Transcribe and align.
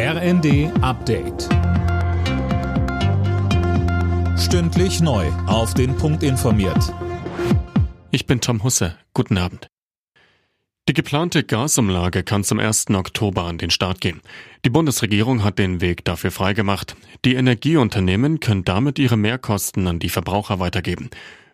RND 0.00 0.70
Update. 0.80 1.48
Stündlich 4.38 5.00
neu. 5.00 5.26
Auf 5.48 5.74
den 5.74 5.96
Punkt 5.96 6.22
informiert. 6.22 6.94
Ich 8.12 8.24
bin 8.24 8.40
Tom 8.40 8.62
Husse. 8.62 8.94
Guten 9.12 9.38
Abend. 9.38 9.66
Die 10.88 10.92
geplante 10.92 11.42
Gasumlage 11.42 12.22
kann 12.22 12.44
zum 12.44 12.60
1. 12.60 12.90
Oktober 12.90 13.42
an 13.46 13.58
den 13.58 13.70
Start 13.70 14.00
gehen. 14.00 14.20
Die 14.64 14.70
Bundesregierung 14.70 15.42
hat 15.42 15.58
den 15.58 15.80
Weg 15.80 16.04
dafür 16.04 16.30
freigemacht. 16.30 16.94
Die 17.24 17.34
Energieunternehmen 17.34 18.38
können 18.38 18.64
damit 18.64 19.00
ihre 19.00 19.16
Mehrkosten 19.16 19.88
an 19.88 19.98
die 19.98 20.10
Verbraucher 20.10 20.60
weitergeben. 20.60 21.10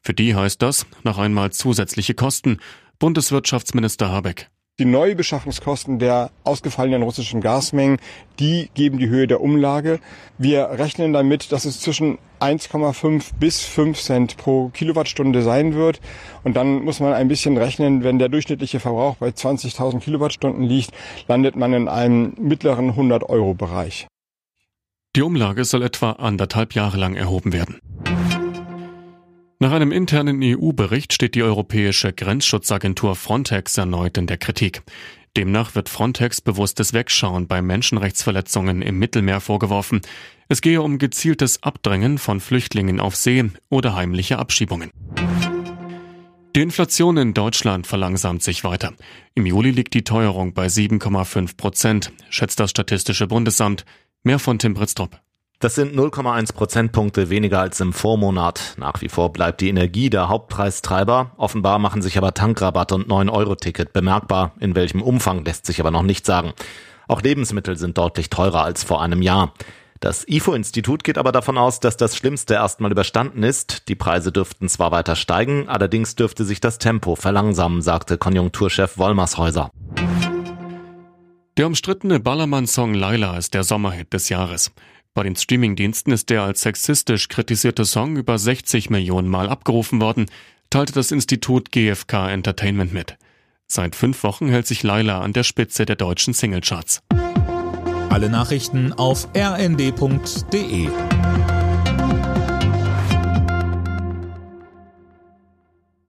Für 0.00 0.14
die 0.14 0.36
heißt 0.36 0.62
das 0.62 0.86
noch 1.02 1.18
einmal 1.18 1.50
zusätzliche 1.50 2.14
Kosten. 2.14 2.58
Bundeswirtschaftsminister 3.00 4.12
Habeck. 4.12 4.48
Die 4.80 4.84
Neubeschaffungskosten 4.84 5.98
der 5.98 6.30
ausgefallenen 6.44 7.02
russischen 7.02 7.40
Gasmengen, 7.40 7.98
die 8.38 8.70
geben 8.74 8.98
die 8.98 9.08
Höhe 9.08 9.26
der 9.26 9.40
Umlage. 9.40 9.98
Wir 10.38 10.70
rechnen 10.70 11.12
damit, 11.12 11.50
dass 11.50 11.64
es 11.64 11.80
zwischen 11.80 12.18
1,5 12.38 13.32
bis 13.40 13.64
5 13.64 14.00
Cent 14.00 14.36
pro 14.36 14.68
Kilowattstunde 14.68 15.42
sein 15.42 15.74
wird. 15.74 16.00
Und 16.44 16.54
dann 16.54 16.84
muss 16.84 17.00
man 17.00 17.12
ein 17.12 17.26
bisschen 17.26 17.56
rechnen, 17.56 18.04
wenn 18.04 18.20
der 18.20 18.28
durchschnittliche 18.28 18.78
Verbrauch 18.78 19.16
bei 19.16 19.30
20.000 19.30 19.98
Kilowattstunden 19.98 20.62
liegt, 20.62 20.92
landet 21.26 21.56
man 21.56 21.72
in 21.72 21.88
einem 21.88 22.34
mittleren 22.38 22.92
100-Euro-Bereich. 22.92 24.06
Die 25.16 25.22
Umlage 25.22 25.64
soll 25.64 25.82
etwa 25.82 26.12
anderthalb 26.12 26.74
Jahre 26.74 26.98
lang 26.98 27.16
erhoben 27.16 27.52
werden. 27.52 27.80
Nach 29.60 29.72
einem 29.72 29.90
internen 29.90 30.38
EU-Bericht 30.40 31.12
steht 31.12 31.34
die 31.34 31.42
europäische 31.42 32.12
Grenzschutzagentur 32.12 33.16
Frontex 33.16 33.76
erneut 33.76 34.16
in 34.16 34.28
der 34.28 34.36
Kritik. 34.36 34.82
Demnach 35.36 35.74
wird 35.74 35.88
Frontex 35.88 36.40
bewusstes 36.40 36.92
Wegschauen 36.92 37.48
bei 37.48 37.60
Menschenrechtsverletzungen 37.60 38.82
im 38.82 39.00
Mittelmeer 39.00 39.40
vorgeworfen. 39.40 40.00
Es 40.48 40.60
gehe 40.60 40.80
um 40.80 40.98
gezieltes 40.98 41.60
Abdrängen 41.64 42.18
von 42.18 42.38
Flüchtlingen 42.38 43.00
auf 43.00 43.16
See 43.16 43.50
oder 43.68 43.96
heimliche 43.96 44.38
Abschiebungen. 44.38 44.90
Die 46.54 46.62
Inflation 46.62 47.16
in 47.16 47.34
Deutschland 47.34 47.88
verlangsamt 47.88 48.44
sich 48.44 48.62
weiter. 48.62 48.94
Im 49.34 49.44
Juli 49.44 49.72
liegt 49.72 49.94
die 49.94 50.04
Teuerung 50.04 50.54
bei 50.54 50.68
7,5 50.68 51.56
Prozent, 51.56 52.12
schätzt 52.30 52.60
das 52.60 52.70
Statistische 52.70 53.26
Bundesamt. 53.26 53.84
Mehr 54.22 54.38
von 54.38 54.60
Tim 54.60 54.74
Britztrup. 54.74 55.20
Das 55.60 55.74
sind 55.74 55.96
0,1 55.96 56.54
Prozentpunkte 56.54 57.30
weniger 57.30 57.58
als 57.58 57.80
im 57.80 57.92
Vormonat. 57.92 58.74
Nach 58.76 59.00
wie 59.00 59.08
vor 59.08 59.32
bleibt 59.32 59.60
die 59.60 59.68
Energie 59.68 60.08
der 60.08 60.28
Hauptpreistreiber. 60.28 61.32
Offenbar 61.36 61.80
machen 61.80 62.00
sich 62.00 62.16
aber 62.16 62.32
Tankrabatt 62.32 62.92
und 62.92 63.08
9-Euro-Ticket 63.08 63.92
bemerkbar. 63.92 64.52
In 64.60 64.76
welchem 64.76 65.02
Umfang 65.02 65.44
lässt 65.44 65.66
sich 65.66 65.80
aber 65.80 65.90
noch 65.90 66.04
nicht 66.04 66.24
sagen. 66.26 66.52
Auch 67.08 67.22
Lebensmittel 67.22 67.76
sind 67.76 67.98
deutlich 67.98 68.30
teurer 68.30 68.62
als 68.62 68.84
vor 68.84 69.02
einem 69.02 69.20
Jahr. 69.20 69.52
Das 69.98 70.28
IFO-Institut 70.28 71.02
geht 71.02 71.18
aber 71.18 71.32
davon 71.32 71.58
aus, 71.58 71.80
dass 71.80 71.96
das 71.96 72.16
Schlimmste 72.16 72.54
erstmal 72.54 72.92
überstanden 72.92 73.42
ist. 73.42 73.88
Die 73.88 73.96
Preise 73.96 74.30
dürften 74.30 74.68
zwar 74.68 74.92
weiter 74.92 75.16
steigen, 75.16 75.68
allerdings 75.68 76.14
dürfte 76.14 76.44
sich 76.44 76.60
das 76.60 76.78
Tempo 76.78 77.16
verlangsamen, 77.16 77.82
sagte 77.82 78.16
Konjunkturchef 78.16 78.96
Wollmershäuser. 78.96 79.72
Der 81.56 81.66
umstrittene 81.66 82.20
Ballermann-Song 82.20 82.94
Laila 82.94 83.36
ist 83.36 83.54
der 83.54 83.64
Sommerhit 83.64 84.12
des 84.12 84.28
Jahres. 84.28 84.70
Bei 85.18 85.24
den 85.24 85.34
Streamingdiensten 85.34 86.12
ist 86.12 86.30
der 86.30 86.44
als 86.44 86.60
sexistisch 86.60 87.26
kritisierte 87.26 87.84
Song 87.84 88.16
über 88.16 88.38
60 88.38 88.88
Millionen 88.88 89.26
Mal 89.26 89.48
abgerufen 89.48 90.00
worden, 90.00 90.26
teilte 90.70 90.92
das 90.92 91.10
Institut 91.10 91.72
GfK 91.72 92.30
Entertainment 92.30 92.92
mit. 92.92 93.16
Seit 93.66 93.96
fünf 93.96 94.22
Wochen 94.22 94.48
hält 94.48 94.68
sich 94.68 94.84
Laila 94.84 95.20
an 95.20 95.32
der 95.32 95.42
Spitze 95.42 95.86
der 95.86 95.96
deutschen 95.96 96.34
Singlecharts. 96.34 97.02
Alle 98.10 98.30
Nachrichten 98.30 98.92
auf 98.92 99.26
rnd.de 99.36 100.88